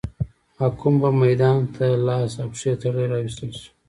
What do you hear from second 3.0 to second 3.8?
راوستل شو.